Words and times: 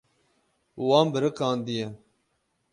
Wan 0.87 1.07
biriqandiye. 1.17 1.87